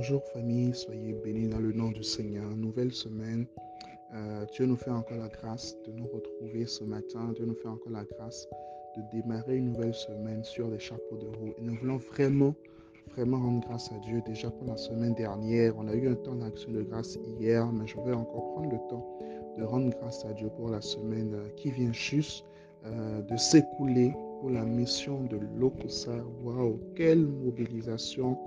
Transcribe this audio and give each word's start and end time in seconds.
Bonjour 0.00 0.24
famille, 0.32 0.74
soyez 0.74 1.12
bénis 1.12 1.48
dans 1.48 1.58
le 1.58 1.72
nom 1.72 1.90
du 1.90 2.02
Seigneur. 2.02 2.48
Nouvelle 2.56 2.90
semaine. 2.90 3.44
Euh, 4.14 4.46
Dieu 4.50 4.64
nous 4.64 4.76
fait 4.76 4.90
encore 4.90 5.18
la 5.18 5.28
grâce 5.28 5.76
de 5.86 5.92
nous 5.92 6.06
retrouver 6.06 6.64
ce 6.64 6.84
matin. 6.84 7.34
Dieu 7.34 7.44
nous 7.44 7.54
fait 7.54 7.68
encore 7.68 7.92
la 7.92 8.04
grâce 8.04 8.48
de 8.96 9.02
démarrer 9.12 9.58
une 9.58 9.72
nouvelle 9.74 9.92
semaine 9.92 10.42
sur 10.42 10.70
les 10.70 10.78
chapeaux 10.78 11.18
de 11.18 11.26
roue. 11.26 11.52
Et 11.58 11.60
nous 11.60 11.74
voulons 11.74 11.98
vraiment, 11.98 12.54
vraiment 13.14 13.40
rendre 13.40 13.60
grâce 13.68 13.92
à 13.92 13.98
Dieu. 13.98 14.22
Déjà 14.24 14.50
pour 14.50 14.68
la 14.68 14.78
semaine 14.78 15.12
dernière, 15.16 15.74
on 15.76 15.86
a 15.86 15.92
eu 15.92 16.08
un 16.08 16.14
temps 16.14 16.36
d'action 16.36 16.70
de 16.70 16.80
grâce 16.80 17.18
hier, 17.38 17.70
mais 17.70 17.86
je 17.86 18.00
vais 18.00 18.14
encore 18.14 18.54
prendre 18.54 18.70
le 18.70 18.78
temps 18.88 19.18
de 19.58 19.64
rendre 19.64 19.90
grâce 20.00 20.24
à 20.24 20.32
Dieu 20.32 20.48
pour 20.56 20.70
la 20.70 20.80
semaine 20.80 21.34
euh, 21.34 21.46
qui 21.56 21.72
vient 21.72 21.92
juste 21.92 22.46
euh, 22.86 23.20
de 23.20 23.36
s'écouler 23.36 24.14
pour 24.40 24.48
la 24.48 24.64
mission 24.64 25.24
de 25.24 25.38
l'Okosa. 25.58 26.24
Waouh, 26.42 26.80
quelle 26.96 27.26
mobilisation 27.26 28.38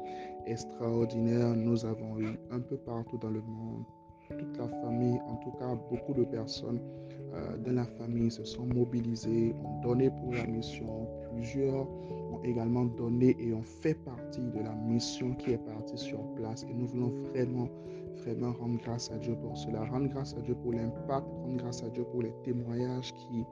extraordinaire 0.48 1.56
nous 1.56 1.86
avons 1.86 2.20
eu 2.20 2.38
un 2.52 2.60
peu 2.60 2.78
partout 2.78 3.18
dans 3.18 3.30
le 3.30 3.42
monde. 3.42 3.84
Toute 4.30 4.58
la 4.58 4.68
famille, 4.68 5.20
en 5.28 5.36
tout 5.38 5.52
cas 5.52 5.76
beaucoup 5.92 6.14
de 6.14 6.24
personnes 6.24 6.80
euh, 7.34 7.58
dans 7.58 7.74
la 7.74 7.86
famille 7.86 8.32
se 8.32 8.44
sont 8.44 8.66
mobilisées, 8.66 9.54
ont 9.64 9.82
donné 9.82 10.10
pour 10.10 10.34
la 10.34 10.46
mission. 10.46 11.08
Plusieurs 11.32 11.88
ont 12.32 12.42
également 12.44 12.86
donné 12.86 13.36
et 13.40 13.54
ont 13.54 13.64
fait 13.64 13.96
partie 13.96 14.42
de 14.42 14.60
la 14.60 14.74
mission 14.74 15.34
qui 15.36 15.52
est 15.52 15.66
partie 15.66 15.98
sur 15.98 16.20
place. 16.36 16.64
Et 16.64 16.74
nous 16.74 16.88
voulons 16.88 17.12
vraiment, 17.30 17.68
vraiment 18.24 18.54
rendre 18.54 18.80
grâce 18.84 19.12
à 19.12 19.18
Dieu 19.18 19.36
pour 19.36 19.58
cela. 19.58 19.84
Rendre 19.86 20.10
grâce 20.10 20.36
à 20.36 20.42
Dieu 20.42 20.56
pour 20.56 20.74
l'impact, 20.74 21.28
rendre 21.28 21.58
grâce 21.58 21.84
à 21.84 21.90
Dieu 21.90 22.04
pour 22.12 22.22
les 22.22 22.34
témoignages 22.44 23.14
qui 23.14 23.46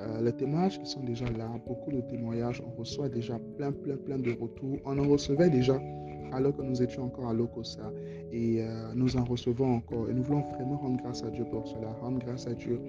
euh, 0.00 0.20
les 0.22 0.32
témoignages 0.32 0.80
qui 0.80 0.86
sont 0.86 1.04
déjà 1.04 1.24
là, 1.26 1.48
beaucoup 1.66 1.92
de 1.92 2.00
témoignages, 2.00 2.60
on 2.66 2.78
reçoit 2.80 3.08
déjà 3.08 3.38
plein, 3.56 3.70
plein, 3.70 3.96
plein 3.96 4.18
de 4.18 4.32
retours. 4.32 4.78
On 4.84 4.98
en 4.98 5.08
recevait 5.08 5.50
déjà 5.50 5.80
alors 6.34 6.54
que 6.56 6.62
nous 6.62 6.82
étions 6.82 7.04
encore 7.04 7.28
à 7.28 7.34
Lokosa. 7.34 7.90
Et 8.32 8.62
euh, 8.62 8.92
nous 8.94 9.16
en 9.16 9.24
recevons 9.24 9.76
encore. 9.76 10.08
Et 10.08 10.14
nous 10.14 10.22
voulons 10.22 10.42
vraiment 10.54 10.76
rendre 10.76 11.02
grâce 11.02 11.22
à 11.22 11.30
Dieu 11.30 11.44
pour 11.44 11.66
cela, 11.66 11.92
rendre 12.00 12.18
grâce 12.18 12.46
à 12.46 12.54
Dieu 12.54 12.80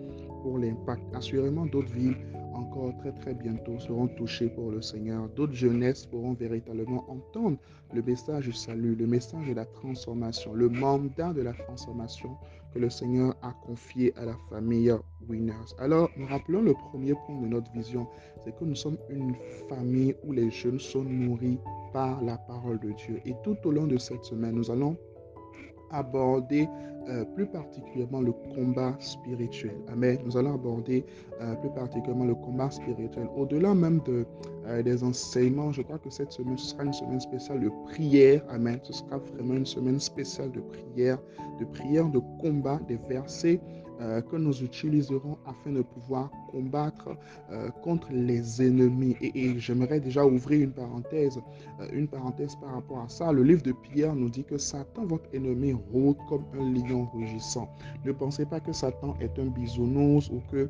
l'impact. 0.54 1.04
Assurément, 1.14 1.66
d'autres 1.66 1.92
villes 1.92 2.18
encore 2.54 2.96
très 2.98 3.12
très 3.12 3.34
bientôt 3.34 3.78
seront 3.80 4.08
touchées 4.08 4.48
pour 4.48 4.72
le 4.72 4.82
Seigneur. 4.82 5.28
D'autres 5.30 5.54
jeunesses 5.54 6.06
pourront 6.06 6.34
véritablement 6.34 7.04
entendre 7.10 7.58
le 7.94 8.02
message 8.02 8.46
du 8.46 8.54
salut, 8.54 8.96
le 8.96 9.08
message 9.08 9.48
de 9.48 9.54
la 9.54 9.66
transformation, 9.66 10.54
le 10.54 10.70
mandat 10.70 11.34
de 11.34 11.42
la 11.42 11.54
transformation 11.54 12.38
que 12.74 12.80
le 12.80 12.90
Seigneur 12.90 13.36
a 13.42 13.54
confié 13.66 14.14
à 14.18 14.26
la 14.26 14.36
famille 14.50 14.94
Winners. 15.30 15.74
Alors, 15.80 16.10
nous 16.18 16.28
rappelons 16.28 16.62
le 16.62 16.74
premier 16.74 17.14
point 17.26 17.42
de 17.42 17.48
notre 17.48 17.72
vision, 17.72 18.08
c'est 18.44 18.56
que 18.56 18.66
nous 18.66 18.76
sommes 18.76 18.98
une 19.10 19.34
famille 19.70 20.16
où 20.24 20.32
les 20.32 20.52
jeunes 20.52 20.80
sont 20.80 21.04
nourris 21.04 21.58
par 21.94 22.22
la 22.22 22.38
parole 22.38 22.80
de 22.80 22.92
Dieu. 22.92 23.22
Et 23.26 23.34
tout 23.44 23.58
au 23.64 23.72
long 23.72 23.88
de 23.88 23.98
cette 23.98 24.24
semaine, 24.24 24.56
nous 24.56 24.70
allons 24.70 24.98
aborder 25.92 26.68
euh, 27.08 27.24
plus 27.24 27.46
particulièrement 27.46 28.22
le 28.22 28.32
combat 28.32 28.96
spirituel. 29.00 29.76
Amen. 29.92 30.18
Nous 30.26 30.36
allons 30.38 30.56
aborder 30.56 31.06
euh, 31.40 31.54
plus 31.56 31.70
particulièrement 31.70 32.26
le 32.26 32.34
combat 32.34 32.72
spirituel. 32.72 33.28
Au-delà 33.36 33.76
même 33.76 34.02
euh, 34.08 34.82
des 34.82 35.04
enseignements, 35.04 35.72
je 35.72 35.84
crois 35.84 36.00
que 36.00 36.10
cette 36.10 36.32
semaine, 36.32 36.58
ce 36.58 36.72
sera 36.72 36.84
une 36.84 36.94
semaine 36.94 37.22
spéciale 37.22 37.60
de 37.60 37.70
prière. 37.86 38.42
Amen. 38.50 38.80
Ce 38.82 38.94
sera 38.94 39.18
vraiment 39.18 39.54
une 39.54 39.68
semaine 39.68 40.00
spéciale 40.00 40.52
de 40.52 40.62
prière, 40.62 41.20
de 41.60 41.66
prière, 41.66 42.10
de 42.10 42.22
combat, 42.42 42.80
des 42.88 42.98
versets 43.08 43.60
euh, 44.02 44.22
que 44.22 44.36
nous 44.36 44.62
utiliserons 44.62 45.38
afin 45.46 45.72
de 45.72 45.82
pouvoir 45.82 46.30
combattre 46.52 47.16
euh, 47.52 47.70
contre 47.84 48.10
les 48.12 48.62
ennemis. 48.62 49.16
Et, 49.22 49.58
j'aimerais 49.58 50.02
déjà 50.02 50.26
ouvrir 50.26 50.64
une 50.64 50.74
parenthèse, 50.74 51.40
euh, 51.80 51.88
une 51.94 52.08
parenthèse 52.08 52.56
par 52.58 52.74
rapport 52.74 53.00
à 53.00 53.08
ça. 53.08 53.32
Le 53.32 53.44
livre 53.44 53.62
de 53.62 53.72
Pierre 53.72 54.14
nous 54.14 54.30
dit 54.30 54.44
que 54.44 54.58
Satan, 54.58 55.06
votre 55.06 55.30
ennemi, 55.34 55.74
rôde 55.94 56.18
comme 56.28 56.44
un 56.60 56.74
lion 56.74 57.08
rugissant. 57.14 57.70
Ne 58.04 58.12
pensez 58.12 58.46
pas 58.46 58.60
que 58.60 58.74
Satan 58.74 59.16
est 59.22 59.40
un 59.40 59.46
bisounours 59.46 60.30
ou 60.30 60.42
que 60.52 60.70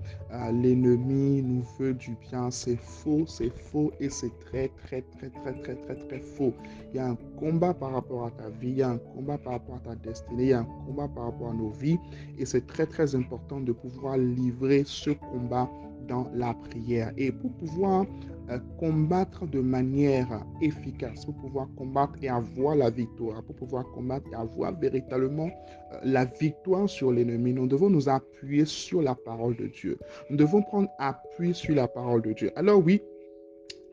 l'ennemi 0.52 1.42
nous 1.42 1.64
veut 1.80 1.94
du 1.96 2.16
bien. 2.30 2.52
C'est 2.52 2.78
faux, 2.78 3.26
c'est 3.26 3.50
faux 3.50 3.92
et 4.00 4.10
c'est 4.10 4.38
très, 4.40 4.70
très, 4.86 5.02
très, 5.02 5.30
très, 5.30 5.54
très, 5.62 5.76
très, 5.76 5.96
très 5.96 6.20
faux. 6.20 6.54
Il 6.94 6.98
y 6.98 7.00
a 7.00 7.08
un 7.08 7.18
combat 7.40 7.74
par 7.74 7.92
rapport 7.92 8.26
à 8.26 8.32
ta 8.32 8.50
vie, 8.50 8.70
il 8.70 8.78
y 8.78 8.84
a 8.84 8.92
un 8.92 8.98
combat 8.98 9.38
par 9.38 9.54
rapport 9.54 9.76
à 9.76 9.80
ta 9.80 9.96
destinée, 9.96 10.44
il 10.44 10.50
y 10.50 10.54
a 10.54 10.60
un 10.60 10.68
combat 10.86 11.08
par 11.08 11.26
rapport 11.26 11.50
à 11.50 11.54
nos 11.54 11.70
vies 11.70 11.98
et 12.38 12.46
c'est 12.46 12.68
très, 12.68 12.86
très 12.86 13.15
important 13.16 13.60
de 13.60 13.72
pouvoir 13.72 14.18
livrer 14.18 14.84
ce 14.86 15.12
combat 15.12 15.70
dans 16.08 16.30
la 16.34 16.54
prière. 16.54 17.12
Et 17.18 17.32
pour 17.32 17.52
pouvoir 17.54 18.06
euh, 18.50 18.60
combattre 18.80 19.48
de 19.48 19.60
manière 19.60 20.46
efficace, 20.62 21.26
pour 21.26 21.36
pouvoir 21.36 21.68
combattre 21.76 22.14
et 22.22 22.30
avoir 22.30 22.76
la 22.76 22.90
victoire, 22.90 23.42
pour 23.44 23.56
pouvoir 23.56 23.86
combattre 23.92 24.28
et 24.32 24.36
avoir 24.36 24.78
véritablement 24.78 25.48
euh, 25.48 25.98
la 26.04 26.26
victoire 26.26 26.88
sur 26.88 27.12
l'ennemi, 27.12 27.54
nous 27.54 27.68
devons 27.68 27.90
nous 27.90 28.08
appuyer 28.08 28.66
sur 28.66 29.02
la 29.02 29.16
parole 29.16 29.56
de 29.56 29.68
Dieu. 29.68 29.98
Nous 30.30 30.38
devons 30.38 30.62
prendre 30.62 30.90
appui 31.00 31.54
sur 31.54 31.74
la 31.74 31.88
parole 31.88 32.22
de 32.22 32.34
Dieu. 32.34 32.52
Alors 32.56 32.84
oui, 32.84 33.02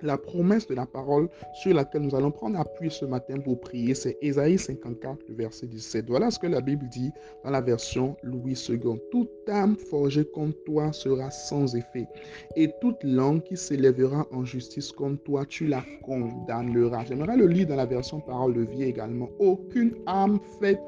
la 0.03 0.19
promesse 0.19 0.67
de 0.67 0.75
la 0.75 0.87
parole 0.87 1.29
sur 1.55 1.75
laquelle 1.75 2.03
nous 2.03 2.15
allons 2.15 2.31
prendre 2.31 2.59
appui 2.59 2.91
ce 2.91 3.05
matin 3.05 3.39
pour 3.39 3.61
prier, 3.61 3.95
c'est 3.95 4.19
Ésaïe 4.21 4.59
54, 4.59 5.19
verset 5.31 5.67
17. 5.67 6.07
Voilà 6.09 6.31
ce 6.31 6.39
que 6.39 6.47
la 6.47 6.61
Bible 6.61 6.89
dit 6.89 7.11
dans 7.45 7.51
la 7.51 7.61
version 7.61 8.17
Louis 8.23 8.59
II. 8.69 9.01
Toute 9.11 9.31
âme 9.49 9.77
forgée 9.77 10.25
contre 10.25 10.63
toi 10.65 10.93
sera 10.93 11.31
sans 11.31 11.75
effet, 11.75 12.07
et 12.57 12.71
toute 12.81 13.03
langue 13.05 13.43
qui 13.43 13.57
s'élèvera 13.57 14.27
en 14.33 14.45
justice 14.45 14.93
contre 14.93 15.23
toi, 15.23 15.45
tu 15.47 15.67
la 15.67 15.83
condamneras. 16.03 17.05
J'aimerais 17.05 17.37
le 17.37 17.47
lire 17.47 17.67
dans 17.67 17.77
la 17.77 17.87
version 17.87 18.21
Parole 18.21 18.55
de 18.55 18.63
vie 18.63 18.85
également. 18.85 19.29
Aucune 19.39 19.95
âme 20.07 20.39
faite 20.61 20.81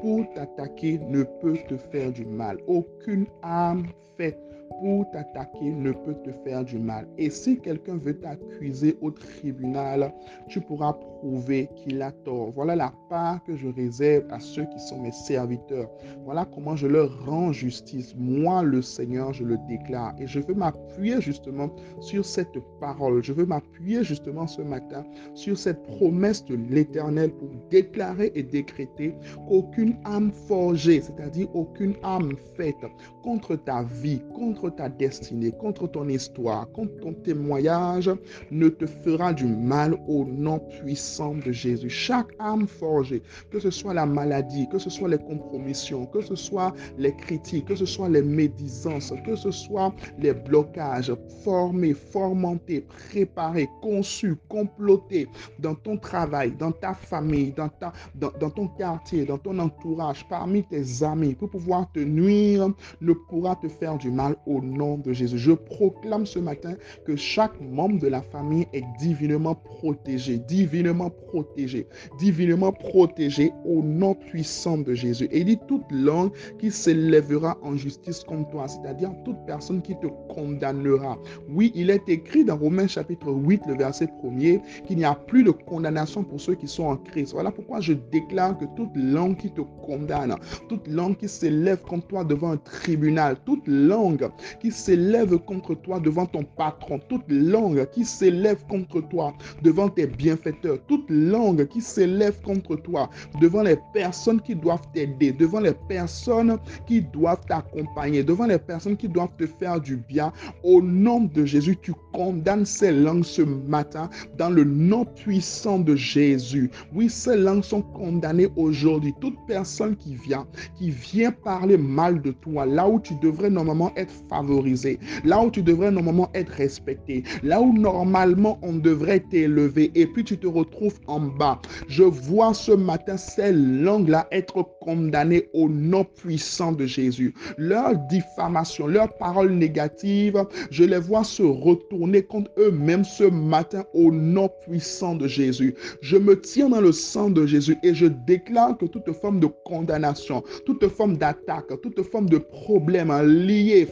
pour 0.00 0.24
t'attaquer 0.34 0.98
ne 0.98 1.22
peut 1.22 1.58
te 1.68 1.76
faire 1.76 2.12
du 2.12 2.24
mal. 2.24 2.58
Aucune 2.66 3.26
âme 3.42 3.86
faite 4.16 4.45
pour 4.80 5.08
t'attaquer 5.10 5.72
ne 5.72 5.92
peut 5.92 6.16
te 6.24 6.30
faire 6.44 6.64
du 6.64 6.78
mal. 6.78 7.06
Et 7.18 7.30
si 7.30 7.58
quelqu'un 7.58 7.96
veut 7.96 8.18
t'accuser 8.18 8.96
au 9.00 9.10
tribunal, 9.10 10.12
tu 10.48 10.60
pourras 10.60 10.92
prouver 10.92 11.68
qu'il 11.76 12.02
a 12.02 12.12
tort. 12.12 12.52
Voilà 12.52 12.76
la 12.76 12.92
part 13.08 13.42
que 13.44 13.56
je 13.56 13.68
réserve 13.68 14.24
à 14.30 14.40
ceux 14.40 14.64
qui 14.66 14.78
sont 14.80 15.00
mes 15.00 15.12
serviteurs. 15.12 15.90
Voilà 16.24 16.44
comment 16.44 16.76
je 16.76 16.86
leur 16.86 17.24
rends 17.24 17.52
justice. 17.52 18.14
Moi, 18.16 18.62
le 18.62 18.82
Seigneur, 18.82 19.32
je 19.32 19.44
le 19.44 19.58
déclare. 19.68 20.14
Et 20.18 20.26
je 20.26 20.40
veux 20.40 20.54
m'appuyer 20.54 21.20
justement 21.20 21.70
sur 22.00 22.24
cette 22.24 22.58
parole. 22.80 23.22
Je 23.22 23.32
veux 23.32 23.46
m'appuyer 23.46 24.04
justement 24.04 24.46
ce 24.46 24.62
matin 24.62 25.04
sur 25.34 25.56
cette 25.56 25.82
promesse 25.82 26.44
de 26.44 26.54
l'Éternel 26.54 27.30
pour 27.32 27.48
déclarer 27.70 28.32
et 28.34 28.42
décréter 28.42 29.14
qu'aucune 29.48 29.96
âme 30.04 30.32
forgée, 30.32 31.00
c'est-à-dire 31.00 31.48
aucune 31.54 31.94
âme 32.02 32.32
faite 32.56 32.74
contre 33.22 33.56
ta 33.56 33.82
vie, 33.82 34.20
contre 34.34 34.65
ta 34.70 34.88
destinée, 34.88 35.52
contre 35.52 35.86
ton 35.88 36.08
histoire, 36.08 36.70
contre 36.72 36.96
ton 37.00 37.12
témoignage, 37.12 38.10
ne 38.50 38.68
te 38.68 38.86
fera 38.86 39.32
du 39.32 39.46
mal 39.46 39.96
au 40.08 40.24
nom 40.24 40.58
puissant 40.58 41.34
de 41.34 41.52
Jésus. 41.52 41.90
Chaque 41.90 42.32
âme 42.38 42.66
forgée, 42.66 43.22
que 43.50 43.60
ce 43.60 43.70
soit 43.70 43.94
la 43.94 44.06
maladie, 44.06 44.68
que 44.68 44.78
ce 44.78 44.90
soit 44.90 45.08
les 45.08 45.18
compromissions, 45.18 46.06
que 46.06 46.20
ce 46.20 46.34
soit 46.34 46.72
les 46.98 47.14
critiques, 47.14 47.66
que 47.66 47.76
ce 47.76 47.86
soit 47.86 48.08
les 48.08 48.22
médisances, 48.22 49.12
que 49.24 49.36
ce 49.36 49.50
soit 49.50 49.92
les 50.18 50.32
blocages, 50.32 51.12
formés, 51.44 51.94
formentés, 51.94 52.86
préparés, 53.10 53.68
conçus, 53.82 54.36
complotés 54.48 55.28
dans 55.58 55.74
ton 55.74 55.96
travail, 55.96 56.52
dans 56.58 56.72
ta 56.72 56.94
famille, 56.94 57.52
dans, 57.52 57.68
ta, 57.68 57.92
dans, 58.14 58.32
dans 58.40 58.50
ton 58.50 58.68
quartier, 58.68 59.24
dans 59.24 59.38
ton 59.38 59.58
entourage, 59.58 60.26
parmi 60.28 60.64
tes 60.64 61.02
amis, 61.02 61.34
pour 61.34 61.50
pouvoir 61.50 61.90
te 61.92 62.00
nuire, 62.00 62.68
ne 63.00 63.12
pourra 63.12 63.56
te 63.56 63.68
faire 63.68 63.96
du 63.98 64.10
mal 64.10 64.36
au 64.46 64.55
nom 64.60 64.98
de 64.98 65.12
Jésus. 65.12 65.38
Je 65.38 65.52
proclame 65.52 66.26
ce 66.26 66.38
matin 66.38 66.74
que 67.04 67.16
chaque 67.16 67.60
membre 67.60 68.00
de 68.00 68.08
la 68.08 68.22
famille 68.22 68.66
est 68.72 68.84
divinement 68.98 69.54
protégé, 69.54 70.38
divinement 70.38 71.10
protégé, 71.10 71.86
divinement 72.18 72.72
protégé 72.72 73.52
au 73.64 73.82
nom 73.82 74.14
puissant 74.14 74.78
de 74.78 74.94
Jésus. 74.94 75.28
Et 75.30 75.44
dit 75.44 75.58
toute 75.66 75.90
langue 75.90 76.30
qui 76.58 76.70
s'élèvera 76.70 77.58
en 77.62 77.76
justice 77.76 78.24
contre 78.24 78.50
toi, 78.50 78.68
c'est-à-dire 78.68 79.12
toute 79.24 79.38
personne 79.46 79.82
qui 79.82 79.94
te 79.96 80.06
condamnera. 80.28 81.18
Oui, 81.48 81.72
il 81.74 81.90
est 81.90 82.08
écrit 82.08 82.44
dans 82.44 82.56
Romains 82.56 82.86
chapitre 82.86 83.30
8, 83.30 83.62
le 83.68 83.76
verset 83.76 84.08
1er, 84.22 84.60
qu'il 84.86 84.96
n'y 84.96 85.04
a 85.04 85.14
plus 85.14 85.42
de 85.42 85.50
condamnation 85.50 86.22
pour 86.22 86.40
ceux 86.40 86.54
qui 86.54 86.68
sont 86.68 86.84
en 86.84 86.96
Christ. 86.96 87.32
Voilà 87.32 87.50
pourquoi 87.50 87.80
je 87.80 87.92
déclare 87.92 88.56
que 88.58 88.64
toute 88.76 88.94
langue 88.94 89.36
qui 89.36 89.50
te 89.50 89.60
condamne, 89.84 90.34
toute 90.68 90.86
langue 90.88 91.16
qui 91.16 91.28
s'élève 91.28 91.80
contre 91.82 92.06
toi 92.08 92.24
devant 92.24 92.52
un 92.52 92.56
tribunal, 92.56 93.36
toute 93.44 93.66
langue 93.66 94.28
qui 94.60 94.70
s'élève 94.70 95.36
contre 95.38 95.74
toi 95.74 96.00
devant 96.00 96.26
ton 96.26 96.44
patron, 96.56 96.98
toute 97.08 97.24
langue 97.28 97.88
qui 97.90 98.04
s'élève 98.04 98.64
contre 98.68 99.00
toi 99.00 99.34
devant 99.62 99.88
tes 99.88 100.06
bienfaiteurs, 100.06 100.78
toute 100.86 101.08
langue 101.10 101.66
qui 101.68 101.80
s'élève 101.80 102.40
contre 102.42 102.76
toi 102.76 103.10
devant 103.40 103.62
les 103.62 103.76
personnes 103.92 104.40
qui 104.40 104.54
doivent 104.54 104.86
t'aider, 104.92 105.32
devant 105.32 105.60
les 105.60 105.74
personnes 105.88 106.58
qui 106.86 107.02
doivent 107.02 107.44
t'accompagner, 107.46 108.22
devant 108.22 108.46
les 108.46 108.58
personnes 108.58 108.96
qui 108.96 109.08
doivent 109.08 109.36
te 109.38 109.46
faire 109.46 109.80
du 109.80 109.96
bien, 109.96 110.32
au 110.62 110.80
nom 110.82 111.20
de 111.20 111.44
Jésus, 111.44 111.76
tu 111.80 111.92
condamnes 112.12 112.66
ces 112.66 112.92
langues 112.92 113.24
ce 113.24 113.42
matin 113.42 114.08
dans 114.38 114.50
le 114.50 114.64
nom 114.64 115.04
puissant 115.04 115.78
de 115.78 115.94
Jésus. 115.94 116.70
Oui, 116.94 117.08
ces 117.08 117.36
langues 117.36 117.64
sont 117.64 117.82
condamnées 117.82 118.48
aujourd'hui. 118.56 119.14
Toute 119.20 119.36
personne 119.46 119.96
qui 119.96 120.14
vient, 120.14 120.46
qui 120.76 120.90
vient 120.90 121.32
parler 121.32 121.76
mal 121.76 122.22
de 122.22 122.32
toi, 122.32 122.66
là 122.66 122.88
où 122.88 123.00
tu 123.00 123.14
devrais 123.16 123.50
normalement 123.50 123.92
être 123.96 124.12
favorisé, 124.36 124.98
là 125.24 125.42
où 125.42 125.50
tu 125.50 125.62
devrais 125.62 125.90
normalement 125.90 126.30
être 126.34 126.50
respecté, 126.50 127.22
là 127.42 127.60
où 127.60 127.72
normalement 127.72 128.58
on 128.62 128.74
devrait 128.74 129.20
t'élever 129.20 129.90
et 129.94 130.06
puis 130.06 130.24
tu 130.24 130.36
te 130.36 130.46
retrouves 130.46 130.98
en 131.06 131.20
bas. 131.20 131.60
Je 131.88 132.02
vois 132.02 132.52
ce 132.54 132.72
matin 132.72 133.16
ces 133.16 133.52
langues-là 133.52 134.26
être 134.30 134.62
condamnées 134.80 135.48
au 135.54 135.68
nom 135.68 136.04
puissant 136.04 136.72
de 136.72 136.86
Jésus. 136.86 137.34
Leur 137.56 137.94
diffamation, 138.08 138.86
leurs 138.86 139.16
paroles 139.16 139.52
négatives, 139.52 140.44
je 140.70 140.84
les 140.84 140.98
vois 140.98 141.24
se 141.24 141.42
retourner 141.42 142.22
contre 142.22 142.50
eux-mêmes 142.58 143.04
ce 143.04 143.24
matin 143.24 143.84
au 143.94 144.10
nom 144.12 144.50
puissant 144.66 145.14
de 145.14 145.26
Jésus. 145.26 145.74
Je 146.02 146.16
me 146.16 146.38
tiens 146.38 146.68
dans 146.68 146.80
le 146.80 146.92
sang 146.92 147.30
de 147.30 147.46
Jésus 147.46 147.76
et 147.82 147.94
je 147.94 148.06
déclare 148.06 148.76
que 148.76 148.86
toute 148.86 149.10
forme 149.12 149.40
de 149.40 149.48
condamnation, 149.64 150.42
toute 150.66 150.86
forme 150.88 151.16
d'attaque, 151.16 151.68
toute 151.82 152.02
forme 152.02 152.28
de 152.28 152.38
problème 152.38 153.12
lié, 153.22 153.86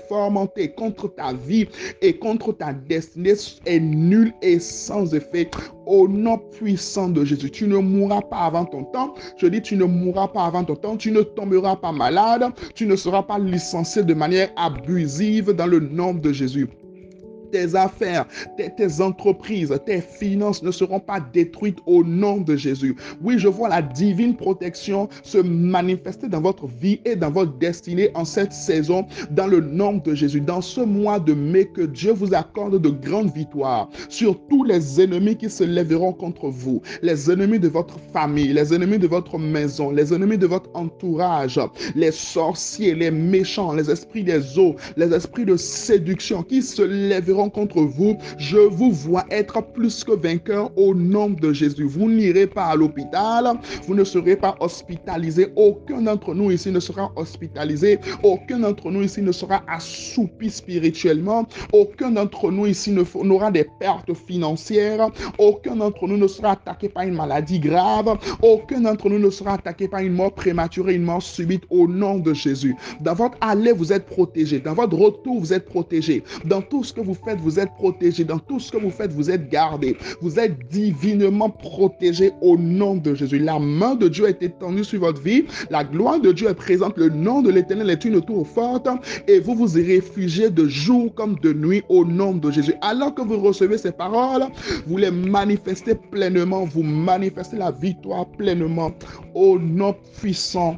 contre 0.77 1.09
ta 1.15 1.33
vie 1.33 1.67
et 2.03 2.19
contre 2.19 2.53
ta 2.53 2.73
destinée 2.73 3.35
est 3.67 3.81
nulle 3.81 4.33
et 4.43 4.59
sans 4.59 5.15
effet 5.15 5.49
au 5.87 6.09
nom 6.09 6.39
puissant 6.39 7.09
de 7.09 7.25
Jésus. 7.25 7.51
Tu 7.51 7.67
ne 7.67 7.79
mourras 7.79 8.23
pas 8.23 8.39
avant 8.39 8.65
ton 8.65 8.85
temps. 8.85 9.15
Je 9.39 9.47
dis, 9.47 9.63
tu 9.63 9.77
ne 9.77 9.85
mourras 9.85 10.29
pas 10.29 10.45
avant 10.45 10.65
ton 10.65 10.77
temps. 10.77 10.97
Tu 10.97 11.11
ne 11.11 11.23
tomberas 11.23 11.77
pas 11.77 11.93
malade. 11.93 12.45
Tu 12.75 12.87
ne 12.87 12.97
seras 12.97 13.23
pas 13.23 13.39
licencié 13.39 14.03
de 14.03 14.15
manière 14.15 14.51
abusive 14.57 15.53
dans 15.53 15.67
le 15.67 15.81
nom 15.81 16.15
de 16.15 16.33
Jésus 16.33 16.69
tes 17.55 17.77
affaires, 17.77 18.27
tes, 18.57 19.01
entreprises, 19.01 19.73
tes 19.87 20.01
finances 20.01 20.61
ne 20.65 20.73
seront 20.73 20.99
pas 20.99 21.21
détruites 21.21 21.79
au 21.87 22.03
nom 22.03 22.39
de 22.39 22.57
Jésus. 22.57 22.97
Oui, 23.23 23.39
je 23.39 23.47
vois 23.47 23.69
la 23.69 23.81
divine 23.81 24.35
protection 24.35 25.09
se 25.23 25.39
manifester 25.39 26.27
dans 26.27 26.41
votre 26.41 26.67
vie 26.67 27.01
et 27.05 27.15
dans 27.15 27.31
votre 27.31 27.57
destinée 27.59 28.11
en 28.15 28.25
cette 28.25 28.53
saison, 28.53 29.07
dans 29.31 29.47
le 29.47 29.61
nom 29.61 29.99
de 29.99 30.17
Jésus. 30.17 30.41
Dans 30.41 30.61
ce 30.61 30.81
mois 30.81 31.21
de 31.21 31.33
mai, 31.33 31.67
que 31.67 31.83
Dieu 31.83 32.13
vous 32.13 32.35
accorde 32.35 32.83
de 32.83 32.89
grandes 32.89 33.33
victoires 33.33 33.89
sur 34.09 34.37
tous 34.49 34.65
les 34.65 35.01
ennemis 35.01 35.37
qui 35.37 35.49
se 35.49 35.63
lèveront 35.63 36.13
contre 36.13 36.49
vous, 36.49 36.83
les 37.03 37.31
ennemis 37.31 37.61
de 37.61 37.69
votre 37.69 38.01
famille, 38.13 38.53
les 38.53 38.75
ennemis 38.75 38.99
de 38.99 39.07
votre 39.07 39.39
maison, 39.39 39.93
les 39.93 40.13
ennemis 40.13 40.39
de 40.39 40.47
votre 40.49 40.71
entourage, 40.75 41.61
les 41.95 42.11
sorciers, 42.11 42.97
les 42.97 43.13
méchants, 43.13 43.75
les 43.75 43.89
esprits 43.93 44.25
des 44.25 44.59
eaux, 44.59 44.75
les 44.97 45.15
esprits 45.15 45.45
de 45.45 45.57
séduction 45.57 46.43
qui 46.43 46.63
se 46.63 46.83
lèveront 46.83 47.44
contre 47.49 47.81
vous, 47.81 48.17
je 48.39 48.59
vous 48.59 48.93
vois 48.93 49.25
être 49.31 49.63
plus 49.63 50.05
que 50.05 50.13
vainqueur 50.13 50.71
au 50.77 50.95
nom 50.95 51.31
de 51.31 51.53
Jésus. 51.53 51.85
Vous 51.85 52.09
n'irez 52.11 52.47
pas 52.47 52.67
à 52.67 52.77
l'hôpital, 52.77 53.53
vous 53.87 53.95
ne 53.95 54.05
serez 54.05 54.37
pas 54.37 54.55
hospitalisé. 54.61 55.49
Aucun 55.57 56.03
d'entre 56.03 56.35
nous 56.35 56.51
ici 56.51 56.71
ne 56.71 56.81
sera 56.81 57.13
hospitalisé. 57.17 57.99
Aucun 58.23 58.61
d'entre 58.61 58.91
nous 58.91 59.03
ici 59.03 59.23
ne 59.23 59.33
sera 59.33 59.63
assoupi 59.69 60.51
spirituellement. 60.51 61.47
Aucun 61.73 62.11
d'entre 62.11 62.51
nous 62.51 62.67
ici 62.67 62.93
n'aura 62.93 63.51
des 63.51 63.67
pertes 63.79 64.15
financières. 64.15 65.11
Aucun 65.39 65.77
d'entre 65.77 66.07
nous 66.07 66.17
ne 66.17 66.27
sera 66.27 66.53
attaqué 66.53 66.89
par 66.89 67.05
une 67.05 67.15
maladie 67.15 67.59
grave. 67.59 68.17
Aucun 68.43 68.81
d'entre 68.81 69.09
nous 69.09 69.19
ne 69.19 69.31
sera 69.31 69.55
attaqué 69.55 69.89
par 69.89 70.01
une 70.01 70.15
mort 70.15 70.33
prématurée, 70.33 70.95
une 70.95 71.05
mort 71.05 71.23
subite 71.23 71.65
au 71.71 71.87
nom 71.89 72.19
de 72.19 72.35
Jésus. 72.35 72.77
Dans 73.01 73.15
votre 73.15 73.37
aller, 73.41 73.73
vous 73.73 73.93
êtes 73.93 74.07
protégé. 74.07 74.61
Dans 74.61 74.75
votre 74.75 74.97
retour, 74.97 75.41
vous 75.41 75.53
êtes 75.53 75.67
protégé. 75.67 76.23
Dans 76.45 76.63
tout 76.63 76.85
ce 76.85 76.93
que 76.93 77.01
vous 77.01 77.15
faites, 77.25 77.41
vous 77.41 77.59
êtes 77.59 77.73
protégé. 77.75 78.25
Dans 78.25 78.39
tout 78.39 78.61
ce 78.61 78.71
que 78.71 78.77
vous 78.77 78.91
faites, 78.91 79.13
vous 79.13 79.31
êtes 79.31 79.49
gardé. 79.49 79.97
Vous 80.21 80.39
êtes 80.39 80.69
divinement 80.69 81.51
protégé 81.51 82.33
au 82.41 82.57
nom 82.57 82.97
de 82.97 83.15
Jésus. 83.15 83.39
La 83.39 83.59
main 83.59 83.95
de 83.95 84.09
Dieu 84.09 84.29
est 84.29 84.43
étendue 84.43 84.85
sur 84.85 85.01
votre 85.01 85.21
vie. 85.21 85.45
La 85.71 85.85
gloire 85.85 86.21
de 86.21 86.33
Dieu 86.33 86.49
est 86.49 86.55
présente. 86.55 86.97
Le 86.97 87.09
nom 87.09 87.43
de 87.43 87.51
l'Éternel 87.51 87.91
est 87.91 88.05
une 88.05 88.21
tour 88.21 88.47
forte. 88.47 88.89
Et 89.29 89.41
vous 89.41 89.55
vous 89.55 89.73
réfugiez 89.75 90.51
de 90.51 90.67
jour 90.69 91.15
comme 91.15 91.37
de 91.41 91.53
nuit 91.53 91.83
au 91.89 92.05
nom 92.05 92.33
de 92.33 92.51
Jésus. 92.51 92.75
Alors 92.81 93.15
que 93.15 93.23
vous 93.23 93.39
recevez 93.39 93.79
ces 93.79 93.93
paroles, 93.93 94.47
vous 94.87 94.97
les 94.97 95.11
manifestez 95.11 95.95
pleinement. 95.95 96.65
Vous 96.65 96.83
manifestez 96.83 97.57
la 97.57 97.71
victoire 97.71 98.27
pleinement 98.33 98.93
au 99.35 99.59
nom 99.59 99.95
puissant 100.21 100.77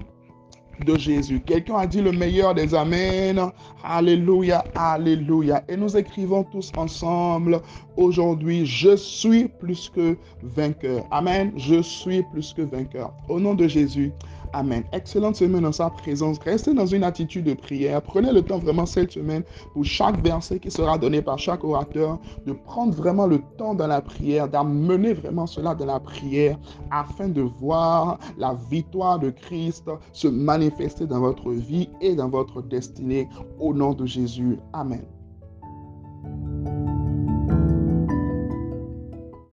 de 0.85 0.97
Jésus. 0.97 1.41
Quelqu'un 1.41 1.77
a 1.77 1.87
dit 1.87 2.01
le 2.01 2.13
meilleur 2.13 2.55
des 2.55 2.75
Amen. 2.75 3.41
Alléluia, 3.85 4.65
Alléluia. 4.75 5.63
Et 5.69 5.77
nous 5.77 5.97
écrivons 5.97 6.45
tous 6.45 6.73
ensemble 6.77 7.61
aujourd'hui, 7.97 8.67
je 8.67 8.97
suis 8.97 9.49
plus 9.49 9.91
que 9.95 10.17
vainqueur. 10.43 11.05
Amen. 11.11 11.53
Je 11.57 11.81
suis 11.83 12.23
plus 12.33 12.53
que 12.53 12.63
vainqueur. 12.63 13.13
Au 13.29 13.41
nom 13.41 13.55
de 13.55 13.67
Jésus. 13.69 14.13
Amen. 14.53 14.85
Excellente 14.93 15.37
semaine 15.37 15.63
dans 15.63 15.73
sa 15.73 15.91
présence. 15.91 16.39
Restez 16.39 16.75
dans 16.75 16.87
une 16.87 17.05
attitude 17.05 17.45
de 17.45 17.55
prière. 17.55 18.03
Prenez 18.03 18.33
le 18.33 18.43
temps 18.43 18.59
vraiment 18.59 18.87
cette 18.87 19.13
semaine 19.13 19.43
pour 19.73 19.85
chaque 19.85 20.23
verset 20.23 20.59
qui 20.59 20.71
sera 20.71 20.99
donné 20.99 21.23
par 21.23 21.39
chaque 21.39 21.65
orateur, 21.65 22.19
de 22.47 22.53
prendre 22.53 22.95
vraiment 22.95 23.27
le 23.27 23.41
temps 23.59 23.75
dans 23.75 23.87
la 23.87 24.01
prière, 24.01 24.49
d'amener 24.49 25.13
vraiment 25.13 25.47
cela 25.47 25.75
dans 25.75 25.87
la 25.87 26.01
prière 26.01 26.59
afin 26.91 27.29
de 27.29 27.43
voir 27.43 28.19
la 28.39 28.55
victoire 28.71 29.19
de 29.19 29.31
Christ 29.31 29.85
se 30.13 30.29
manifester 30.29 31.07
dans 31.07 31.21
votre 31.21 31.51
vie 31.51 31.89
et 32.01 32.15
dans 32.15 32.29
votre 32.29 32.63
destinée. 32.63 33.29
Au 33.59 33.75
nom 33.75 33.95
de 33.95 34.07
Jésus. 34.07 34.59
Amen. 34.73 35.05